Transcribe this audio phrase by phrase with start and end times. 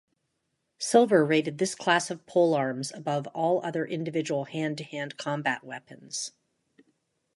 [0.79, 6.31] Silver rated this class of polearms above all other individual hand-to-hand combat weapons.